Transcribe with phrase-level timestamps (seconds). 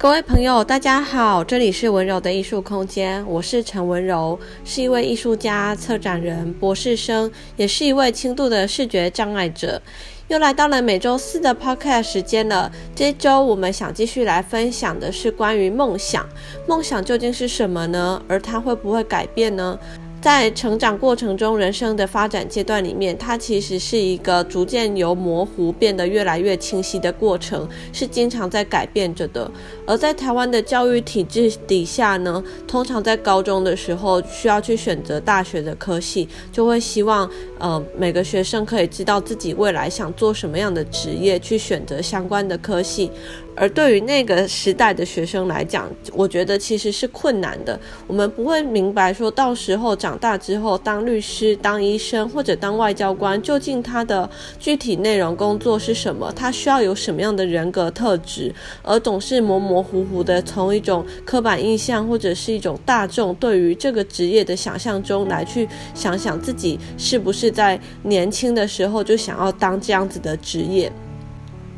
[0.00, 9.82] 各位朋友，大家好，这里是雯柔的艺术空间，我是陈雯柔，是一位艺术家、策展人、博士生，也是一位轻度的视觉障碍者。
[10.28, 12.72] 又来到了每周四的 Podcast 时间了。
[12.94, 16.26] 这周我们想继续来分享的是关于梦想，
[16.66, 18.22] 梦想究竟是什么呢？
[18.26, 19.78] 而它会不会改变呢？
[20.20, 29.50] 在成长过程中，人生的发展阶段里面，它其实是一个逐渐由模糊变得越来越清晰的过程，是经常在改变着的。
[29.86, 43.10] 而在台湾的教育体制底下呢，通常在高中的时候需要去选择大学的科系，就会希望呃每个学生可以知道自己未来想做什么样的职业，去选择相关的科系。
[43.56, 47.78] 而对于那个时代的学生来讲，我觉得其实是困难的。
[48.06, 56.32] 我们不会明白说到时候长大之后当律师、当医生或者当外交官，究竟他的具体内容工作是什么？
[56.34, 58.54] 他需要有什么样的人格特质？
[58.82, 70.90] 而总是模模糊糊的从一种刻板印象或者是一种大众对于这个职业的想象中来去想想自己是不是在年轻的时候就想要当这样子的职业。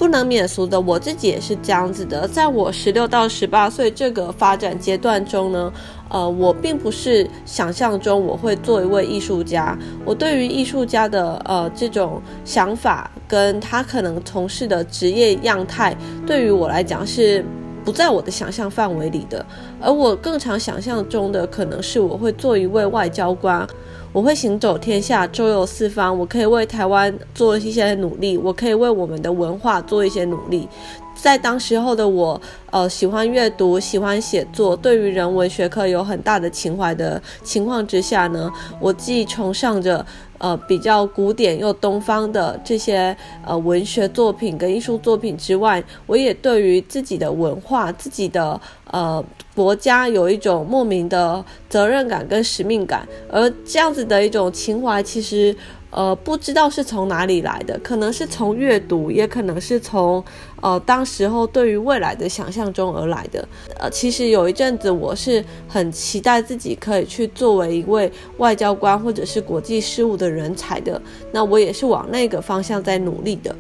[0.03, 2.27] 不能免俗的，我自己也是这样子的。
[2.27, 5.73] 在我十六到十八岁这个发展阶段中呢，
[6.09, 9.79] 呃，我并不是想象中我会做一位艺术家。
[10.05, 17.45] 我对于艺术家的呃这种想法，跟他可能从事的职业样态，对于我来讲是
[17.85, 19.47] 不在我的想象范围里的。
[19.81, 23.65] 而我更常想象中的，可能是我会做一位外交官。
[24.13, 26.17] 我会行走天下，周游四方。
[26.19, 30.69] 我可以为台湾做一些努力，我可以为我们的文化做一些努力。
[31.15, 32.39] 在当时候的我，
[32.71, 40.05] 呃，喜欢阅读，喜欢写作，对于人文学科有很大的情怀的情况之下呢，我既崇尚着
[40.39, 48.61] 呃比较古典又东方的这些呃文学作品跟艺术作品之外，我也对于自己的文化、自己的
[48.93, 49.25] 呃。
[49.55, 55.55] 国家有一种莫名的责任感跟使命感，而这样子的一种情怀，其实
[55.91, 60.25] 呃不知道是从哪里来的，可能是从阅读，也可能是从
[60.63, 63.47] 呃当时候对于未来的想象中而来的。
[63.79, 70.99] 呃，其实有一阵子我是很期待自己可以去作为一位外交官或者是国际事务的人才的，
[71.31, 73.55] 那我也是往那个方向在努力的。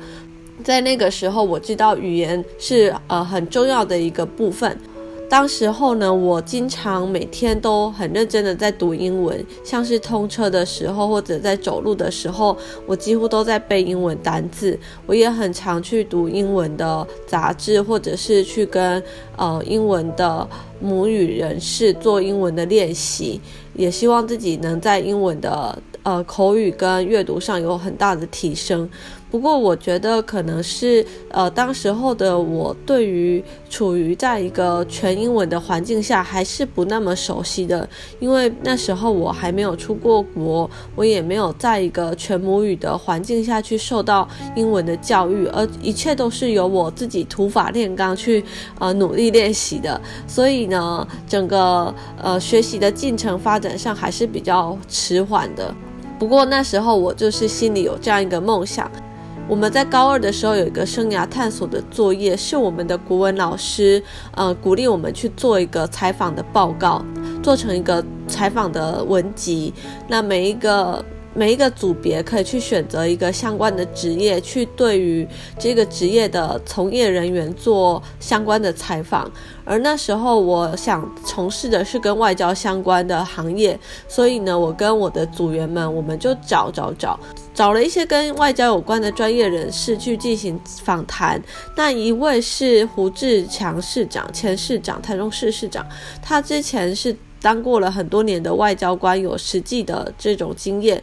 [0.64, 4.74] 在那个时候，我知道语言是呃很重要的一个部分。
[5.32, 12.54] 当时候呢，我经常每天都很认真的在读英文，像是通车的时候或者在走路的时候，
[12.84, 14.78] 我几乎都在背英文单字。
[15.06, 19.02] 我也很常去读英文的杂志，或者是去跟
[19.38, 20.46] 呃英文的
[20.78, 23.40] 母语人士做英文的练习，
[23.72, 28.86] 也希望自己能在英文的呃口语跟阅读上有很大的提升。
[29.32, 37.88] 不过，我觉得可能是呃，当时候的我对于处于在一个全英文的环境下，还是不那么熟悉的。
[38.20, 48.44] 因为那时候我还没有出过国，我也没有在一个全母语的环境下去受到英文的教育，而一切都是由我自己土法炼钢去
[48.78, 49.98] 呃努力练习的。
[50.26, 55.74] 所以呢，整个呃学习的进程发展上还是比较迟缓的。
[56.18, 58.92] 不过那时候我就是心里有这样一个梦想。
[59.48, 64.02] 我们在高二的时候有一个生涯探索的作业，是我们的国文老师，
[64.34, 67.04] 呃，鼓励我们去做一个采访的报告，
[67.42, 69.72] 做成一个采访的文集。
[70.08, 71.04] 那每一个。
[71.34, 75.26] 每一个组别可以去选择一个相关的职业，去对于
[75.58, 79.30] 这个职业的从业人员做相关的采访。
[79.64, 83.78] 而那时候，我想从事的是跟外交相关的行业，
[84.08, 87.18] 所以呢，我跟我的组员们，我们就找找找，
[87.54, 91.40] 找了一些跟外交有关的专业人士去进行访谈。
[91.76, 95.86] 那一位是胡志强市长，前市长，台中市市长，
[96.20, 97.16] 他之前是。
[97.42, 101.02] 当过了很多年的外交官，有实际的这种经验。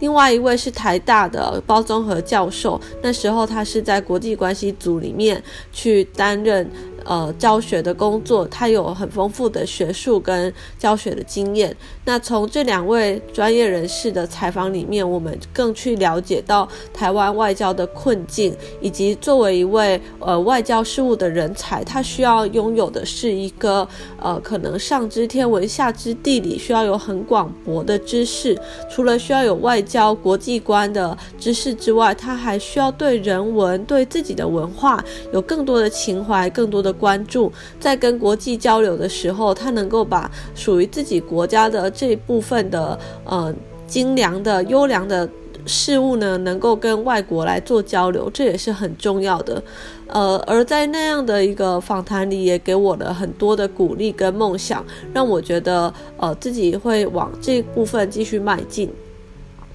[0.00, 5.42] 另外一位是台大的包宗和教授，那时候他是在国际关系组里面
[5.72, 6.68] 去担任。
[7.10, 11.76] 呃，教学的工作，他有很丰富的学术跟教学的经验。
[12.04, 28.56] 那从这两位专业人士的采访里面，我们更去了解到台湾外交的困境，以及作为一位呃外交事务的人才，他需要拥有的是一个呃可能上知天文下知地理，需要有很广博的知识。
[28.88, 36.94] 除了需要有外交国际观的知识之外，他还需要对人文、对自己的文化有更多的情怀，更多的。
[37.00, 37.50] 关注，
[37.80, 43.52] 在跟国际交流的时候，他能够把属于自己国家的这部分的呃
[43.86, 45.28] 精良的优良的
[45.64, 49.62] 事物呢，能够跟外国来做交流，这也是很重要的。
[50.06, 58.90] 呃，而在那样的一个访谈里，也给我了很多的鼓励跟梦想，让我觉得呃自己会往这部分继续迈进。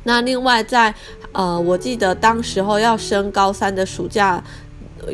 [0.03, 0.93] 那另外在
[1.31, 4.43] 呃，我记得当时候要升高三的暑假，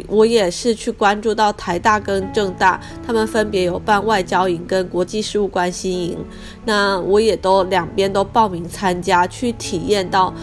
[0.08, 6.18] 我也是去关注到台大跟政大，他们分别有办外交营跟国际事务关系营，
[6.66, 10.34] 那我也都两边都报名参加，去体验到。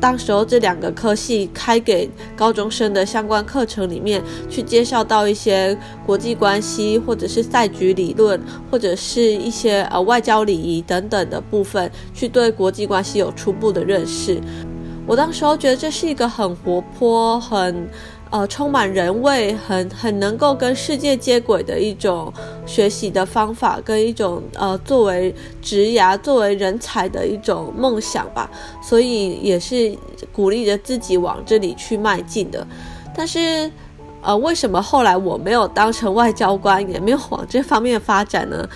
[0.00, 5.76] 当时候这两个科系开给高中生的相关课程里面，去介绍到一些
[6.06, 8.40] 国际关系，或者是赛局理论，
[8.70, 14.40] 或者是一些呃外交礼仪等等的部分，去对国际关系有初步的认识。
[15.06, 17.86] 我当时候觉得这是一个很活泼、很。
[18.30, 22.32] 呃，充满人味，很很能够跟世界接轨的一种
[22.64, 28.48] 学习的方法，跟一种呃作为职涯、作为人才的一种梦想吧。
[28.80, 29.92] 所以也是
[30.32, 32.64] 鼓励着自己往这里去迈进的。
[33.16, 33.68] 但是，
[34.22, 38.68] 呃，为什么后来我没有当成外交官，也没有往这方面发展呢？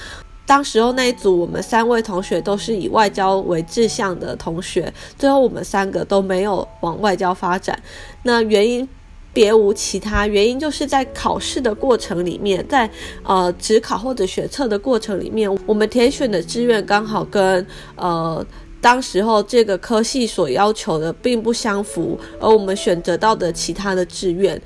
[0.45, 7.81] 当时候那一组我们三位同学都是以外交为志向的同学，最后我们三个都没有往外交发展。
[8.25, 8.89] 那原因？
[9.35, 12.89] 别无其他原因，就是在考试的过程里面，在
[13.25, 17.67] 呃职考或者学测的过程里面，我们填选的志愿刚好跟
[17.97, 18.47] 呃
[18.81, 24.59] 当时候这个科系所要求的并不相符，而我们选择到的其他的志愿，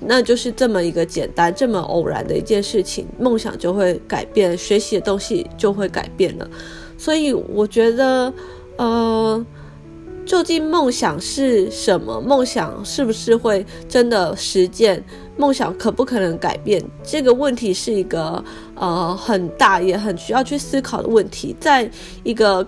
[0.00, 6.50] 那就是这么一个简单、这么偶然的一件事情，梦想就会改变，学习的东西就会改变了。
[6.98, 8.32] 所以我觉得，
[8.76, 9.46] 呃。
[10.26, 12.20] 究竟梦想是什么？
[12.20, 15.02] 梦想是不是会真的实践？
[15.36, 16.82] 梦想可不可能改变？
[17.04, 18.42] 这个问题是一个
[18.74, 21.54] 呃很大也很需要去思考的问题。
[21.60, 21.88] 在
[22.24, 22.66] 一个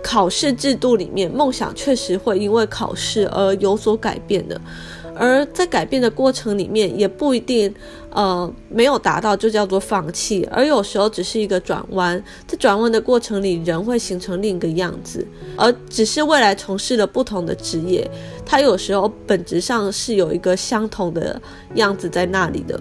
[0.00, 4.60] 考试制度里面，梦想确实会因为考试而有所改变的。
[5.18, 7.74] 而在改变的过程里面，也不一定，
[8.10, 12.22] 呃，没有达到就叫做放弃，而有时候只是一个转弯。
[12.46, 15.26] 在转弯的过程里，人会形成另一个样子，
[15.56, 18.08] 而只是未来从事了不同的职业，
[18.44, 21.40] 它有时候本质上是有一个相同的
[21.74, 22.80] 样子在那里的。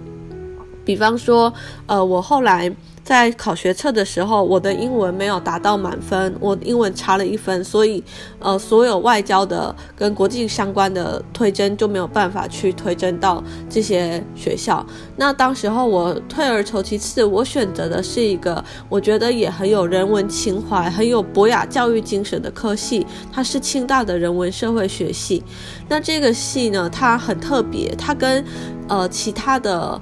[0.83, 1.53] 比方说，
[1.87, 2.73] 呃，我后来。
[3.05, 8.03] 在考学测的时候，我的英文没有达到满分，我英文差了一分，所以，
[8.39, 14.83] 呃，所有外交的跟国际相关的推甄就没有办法去推甄到这些学校。
[15.17, 25.43] 那当时候我退而求其次，我选择的是一个我觉得也很有人文情怀、很有博雅教育精神的科系，它是清大的人文社会学系。
[25.87, 28.43] 那这个系呢，它很特别，它跟
[28.87, 30.01] 呃其他的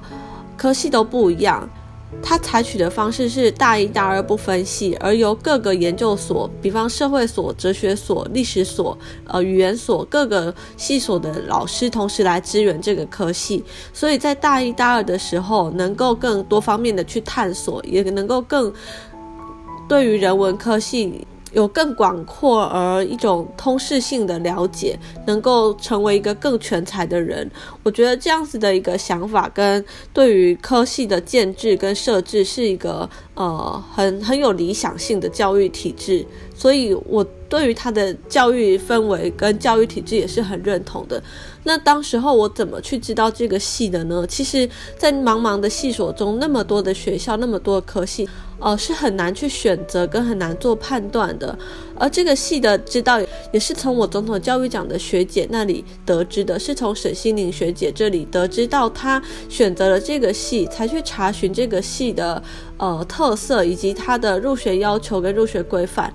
[0.56, 1.68] 科系都不一样。
[2.26, 13.62] 他采取的方式是大一、大二不分系，而由各个研究所，比方社会所、哲学所、历史所、呃语言所各个系所的老师同时来支援这个科系，
[13.92, 18.72] 所以在大一、大二的时候，能够更多方面的去探索，也能够更
[19.86, 21.26] 对于人文科系。
[21.54, 27.50] 有更广阔而一种通识性的了解，能够成为一个更全才的人。
[27.82, 36.26] 我觉得这样子的一个想法，跟对于科系的建制跟设置，是一个呃很很有理想性的教育体制。
[36.54, 41.22] 所以，我对于他的教育氛围跟教育体制也是很认同的。
[41.64, 44.24] 那当时候我怎么去知道这个系的呢？
[44.28, 48.28] 其实，在茫茫的系所中，那么多的学校，那么多的科系。
[48.60, 51.58] 呃，是很难去选择跟很难做判断的，
[51.96, 53.20] 而这个系的知道
[53.52, 62.42] 也是从我总统教育奖的学姐那里得知的，是从沈心凌学姐这里得知到她选择了这个系，才去查询这个系的
[62.78, 66.14] 呃特色以及它的入学要求跟入学规范。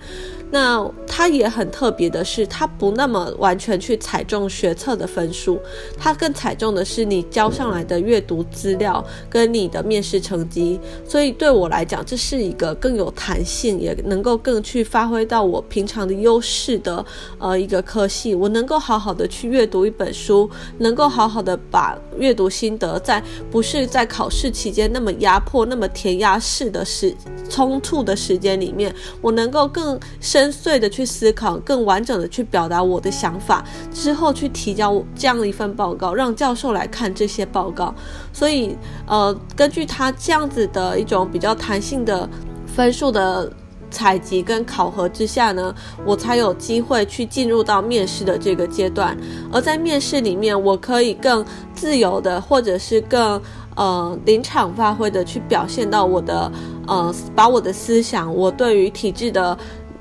[0.51, 5.59] 那它也很特别的是，它不那么完全去踩中学测的分数，
[5.95, 10.79] 它更踩中的是你交上来的阅读资料跟你的面试成绩。
[11.07, 17.05] 所以对我来讲，这是一个更有弹性，也能够更去发挥到我平常的优势的
[17.37, 18.33] 呃一个科系。
[18.33, 27.15] 我能够好好的去阅读一本书，能够好好的把阅读心得在不是在考试期间那么压迫、那么填鸭式的时
[27.49, 28.91] 冲突的时间里面，
[29.21, 30.38] 我能够更深。
[30.39, 33.61] 深邃的去思考，更完整的去表达我的想法，
[33.93, 37.93] 之后去提交这样一份报告，让教授来看这些报告。
[38.31, 42.29] 所以，呃，根据他这样子的一种比较弹性的
[42.65, 43.51] 分数的
[43.91, 49.17] 采集跟考核之下呢，我才有机会去进入到面试的这个阶段。
[49.51, 51.43] 而在面试里面，我可以更
[51.75, 53.41] 自由的，或者是更
[53.75, 56.49] 呃临场发挥的去表现到我的
[56.87, 59.57] 呃，把我的思想，我对于体制的。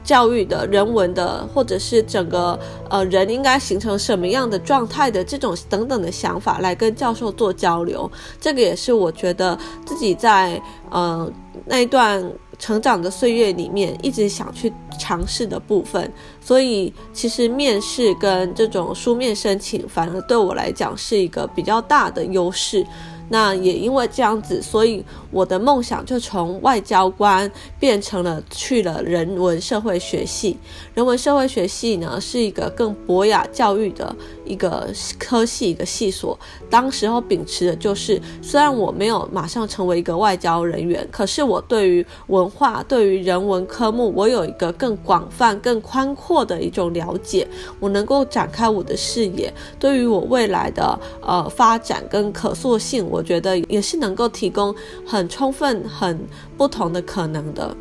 [0.09, 8.11] 教育的人文的，或者是整个呃人应该形成什么样的状态的这种等等的想法来跟教授做交流，
[8.41, 11.31] 这个也是我觉得自己在呃
[11.67, 12.25] 那一段
[12.59, 16.11] 成长的岁月里面一直想去尝试的部分。
[16.41, 22.83] 所以其实面试跟这种书面申请，反而对我来讲是一个比较大的优势。
[23.29, 30.57] 那也因为这样子，所以我的梦想就从外交官变成了去了人文社会学系。
[30.95, 34.15] 人文社会学系呢，是一个更博雅教育的
[34.49, 36.37] 一个科系，一个系所。
[36.69, 47.47] 当时候秉持的就是，虽然我没有马上成为一个外交人员，可是我对于文化、对于人文科目，我有一个更广泛、更宽阔的一种了解。
[47.79, 53.23] 我能够展开我的视野，对于我未来的呃发展跟可塑性，我。
[53.29, 54.75] 觉得也是能够提供
[55.07, 56.19] 很充分、很
[56.57, 57.77] 不同的可能的。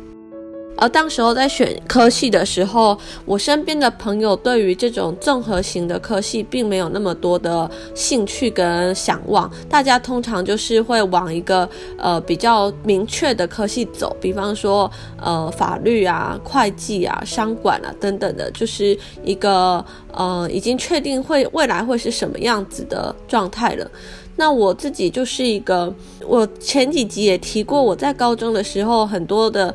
[0.80, 9.50] 而当时候在选科系的时候，我身边的朋友对于这种综合型的科系并没有那么多的兴趣跟想望。
[9.68, 23.90] 大家通常就是会往一个呃比较明确的科系走，比方说呃法律啊、会计啊、商管啊等等的，就是一个呃已经确定会未来会是什么样子的状态了。
[24.36, 25.92] 那我自己就是一个，
[26.24, 29.74] 我前几集也提过，我在高中的时候很多的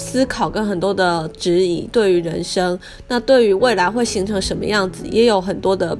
[0.00, 5.96] 思考跟很多的质疑，对于人生，那对于未来会形成什么样子，也有很多的。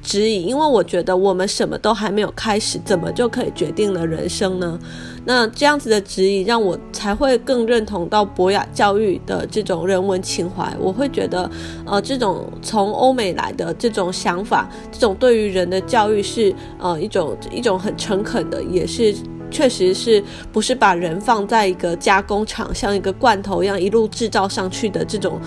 [0.00, 4.78] 质疑，因为我觉得我们什么都还没有开始，怎么就可以决定了人生呢？
[5.24, 10.72] 那这样子的质疑，让我才会更认同到博雅教育的这种人文情怀。
[10.78, 11.50] 我会觉得，
[11.84, 19.14] 呃，这种从欧美来的这种想法，这种对于人的教育是，呃，一种一种很诚恳的，也是
[19.50, 25.40] 确实是不是把人放在一个加工厂，像一个罐头一样一路制造上去的这种，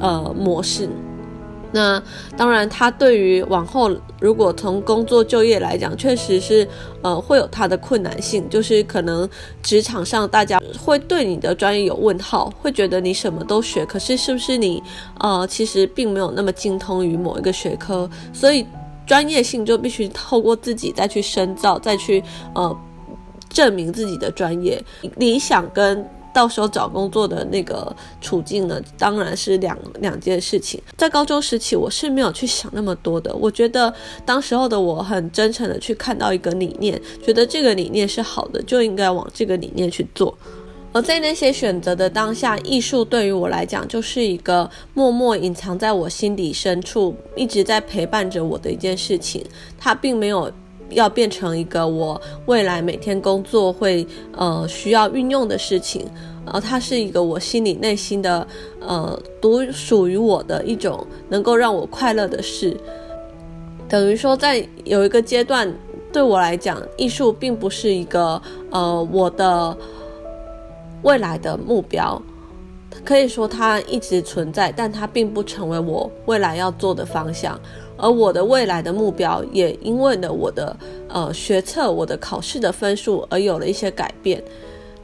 [0.00, 0.88] 呃，模式。
[1.72, 2.02] 那
[2.36, 3.88] 当然，他对于往后
[4.20, 6.66] 如果从工作就业来讲，确实是
[7.00, 9.28] 呃会有他的困难性，就是可能
[9.62, 14.82] 职场上大家会对你的专业有问号，会觉得你什么都学，可是是不是你
[15.20, 18.66] 呃其实并没有那么精通于某一个学科，所以
[19.06, 22.20] 专业性就必须透过自己再去深造，再去
[22.52, 22.76] 呃
[23.50, 24.82] 证明自己的专业
[25.16, 26.08] 理想跟。
[26.32, 30.80] 到时候找工作的那个处境呢，当然是两两件事情。
[30.96, 33.34] 在高中时期，我是没有去想那么多的。
[33.34, 33.92] 我觉得
[34.24, 40.32] 当时候的我很真诚的去看到一个理念，觉得这个理念是好的，就应该往这个理念去做。
[40.92, 49.44] 而在那些选择的当下，艺术对于我来讲就是一个默默隐藏在我心底深处，一直在陪伴着我的一件事情。
[49.76, 50.48] 它并没有。
[50.90, 54.06] 要变成一个我未来每天工作会
[54.36, 56.06] 呃需要运用的事情，
[56.44, 58.46] 然后它是一个我心里内心的
[58.80, 62.76] 呃独属于我的一种能够让我快乐的事。
[63.88, 65.72] 等于说，在有一个阶段，
[66.12, 69.76] 对我来讲，艺术并不是一个呃我的
[71.02, 72.20] 未来的目标，
[73.04, 77.58] 可以说它一直存在，但它并不成为我未来要做的方向。
[77.96, 80.74] 而我的未来的目标也因为了我的
[81.08, 84.42] 呃学测、我的考试的分数而有了一些改变。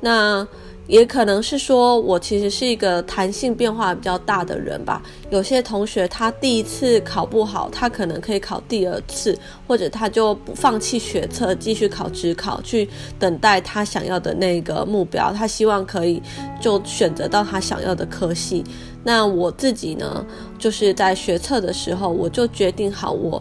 [0.01, 0.47] 那
[0.87, 5.03] 也可能是说我其实是一个弹性变化比较大的人吧。
[5.31, 12.89] 有些同学他第一次考不好，他可能可以考第二次，或者他就不放弃学测，继续考指考，去
[13.19, 15.33] 等待他想要的那个目标。
[15.33, 16.23] 他希望可以
[16.61, 18.65] 就选择到他想要的科系。
[19.03, 20.25] 那我自己呢，
[20.59, 23.41] 就是在学测的时候，我就决定好我，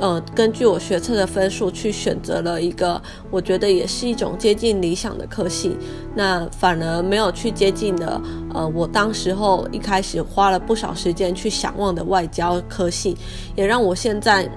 [0.00, 3.00] 呃，根据我学测的分数去选择了一个
[3.30, 5.76] 我觉得也是一种接近理想的科系。
[6.14, 8.20] 那反而没有去接近的，
[8.54, 13.16] 呃，我当时候一开始花了不少时间去想望的外交科系，
[13.54, 14.48] 也让我现在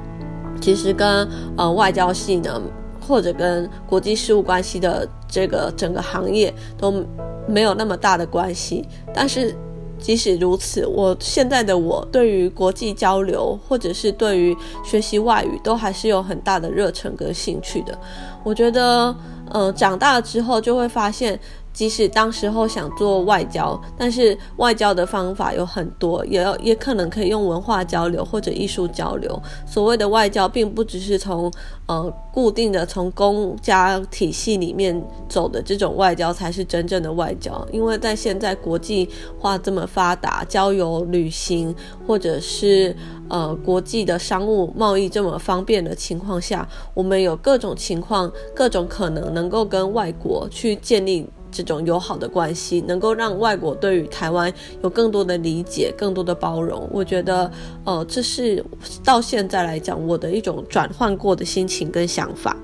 [0.62, 1.28] 其实跟
[1.58, 2.62] 呃外交系呢，
[3.00, 7.06] 或者跟国际事务关系的这个整个行业都
[7.48, 9.56] 没有那么大的关系，但是。
[10.00, 17.98] 即使如此，我现在的我对于国际交流，或者是对于学习外语，都还是有很大的热忱跟兴趣的。
[18.44, 19.16] 我觉得，
[19.52, 21.40] 呃，长大了之后就会发现。
[21.80, 29.42] 即使当时候想做外交，但是外交的方法有很多，也要也可能可以用文化交流或者艺术交流。
[29.66, 31.50] 所谓的外交，并不只是从
[31.86, 37.66] 呃固定的从公家体系里面走的这种外交才是真正的外交。
[37.72, 39.08] 因为在现在国际
[39.40, 41.74] 化这么发达，交友、旅行
[42.06, 42.94] 或者是
[43.30, 51.26] 呃国际的商务贸易这么方便的情况下，我们有各种情况、各种可能能够跟外国去建立。
[51.52, 54.54] 这种友好的关系，能够让外国对于台湾
[54.84, 56.88] 有更多的理解、更多的包容。
[56.92, 57.52] 我觉得，
[57.84, 58.64] 呃，这是
[59.04, 62.56] 到现在来讲我的一种转换过的心情跟想法。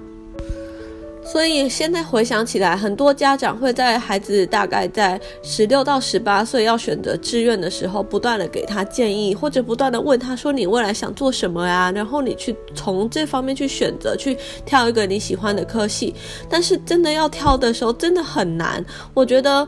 [1.26, 16.14] 所以现在回想起来，很多家长会在孩子大概在十六到十八岁要选择志愿的时候，不断的给他建议，或者不断的问他说：“你未来想做什么呀？”然后你去从这方面去选择，去挑一个你喜欢的科系。
[16.48, 18.86] 但是真的要挑的时候，真的很难。
[19.14, 19.68] 我觉得，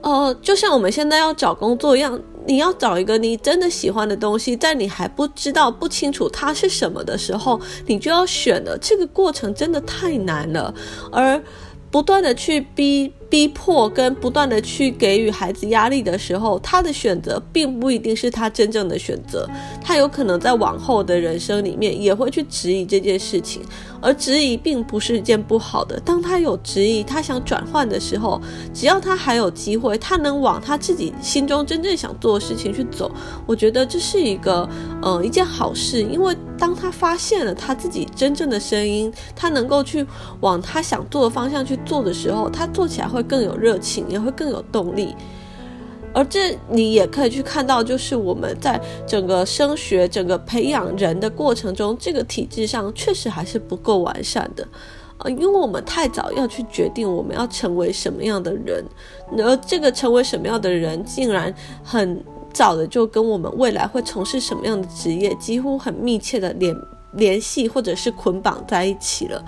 [0.00, 2.18] 呃，就像我们现在要找工作一样。
[2.46, 8.78] 你要找一个你真的喜欢的东西，在你还不知道、不清楚它是什么的时候，你就要选了。
[8.80, 10.74] 这个过程真的太难了，
[11.10, 11.42] 而
[11.90, 13.12] 不断的去逼。
[13.30, 19.48] 逼迫跟不断的去给予孩子压力的时候，他的选择并不一定是他真正的选择，
[19.82, 23.62] 他有可能在往后的人生里面也会去质疑这件事情，
[24.00, 25.98] 而质疑并不是一件不好的。
[26.00, 28.40] 当他有质疑，他想转换的时候，
[28.72, 33.10] 只要他还有机会，他能往他自己心中真正想做的事情去走，
[33.46, 34.68] 我觉得这是一个
[35.02, 40.06] 嗯、一件好事，因为当他发现了他自己真正的声音，他能够去
[40.40, 43.24] 往他想做的方向去做的时候，他做起来会。
[43.24, 45.16] 更有热情，也会更有动力。
[46.12, 54.68] 而这你也可以去看到，就是我们在整个升学、整个培养人的过程中，这个体制上确实还是不够完善的。
[55.18, 58.84] 呃，因为我们太早要去决定我们要成为什么样的人，
[59.38, 61.52] 而这个成为什么样的人，竟然
[61.82, 66.76] 很早的就跟我们未来会从事什么样的职业，几乎很密切的联
[67.14, 69.42] 联系或者是捆绑在一起了。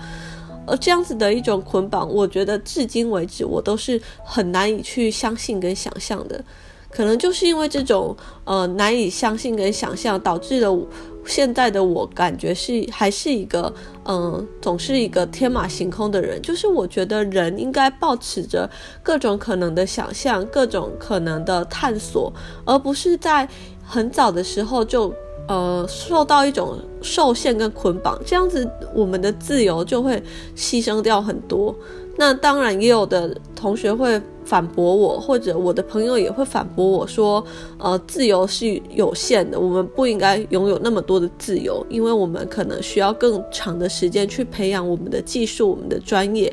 [0.67, 6.43] 而这样子的一种捆绑，我觉得至今为止我都是很难以去相信跟想象的。
[6.89, 10.87] 可能就是因为这种呃难以相信跟想象，导致了
[11.25, 13.73] 现在的我感觉是还是一个
[14.05, 16.41] 嗯、总是一个天马行空的人。
[16.41, 18.69] 就是我觉得人应该抱持着
[19.03, 22.31] 各种可能的想象，各种可能的探索，
[22.65, 23.47] 而不是在
[23.85, 25.13] 很早的时候就。
[25.47, 30.21] 呃，受到一种受限跟捆绑，这样子我们的自由就会
[30.55, 31.75] 牺牲掉很多。
[32.19, 37.45] 那当然，也有的同学会反驳我，或者我的朋友也会反驳我说，
[37.77, 46.51] 呃，自由是有限的，我们不应该拥有那么多的自由，因为我们可能需要更长的时间去培养我们的技术、我们的专业。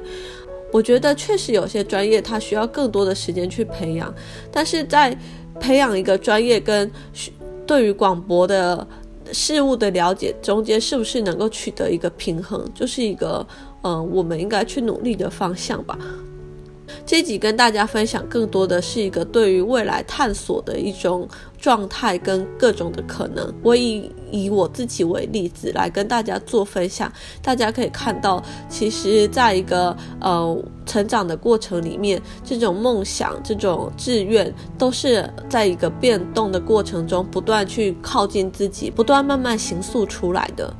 [0.70, 4.12] 我觉得确实有些专业它需要更多的时间去培养，
[4.52, 5.16] 但是在
[5.58, 6.90] 培养一个专业跟
[7.66, 8.86] 对于广博的
[9.32, 13.46] 事物的了解，中间是不是能够取得一个平衡，就是一个
[13.82, 15.98] 嗯、我们应该去努力的方向吧。
[17.06, 21.28] 这集跟大家分享更多的是一个对于未来探索的一种
[21.64, 23.50] 状态跟各种的可能。
[23.62, 40.70] 我以以我自己为例子来跟大家做分享，大家可以看到，其实在一个呃成长的过程里面，这种梦想、这种志愿，都是在一个变动的过程中不断去靠近自己，不断慢慢形塑出来的。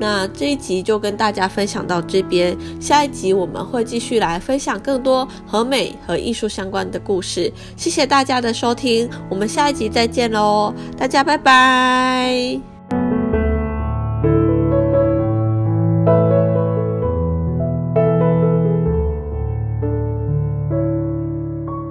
[0.00, 7.52] 那这一集就跟大家分享到这边，下一集我们会继续来分享更多和美和艺术相关的故事。
[7.76, 12.71] 谢谢大家的收听，我们下一集再见喽，大家拜拜。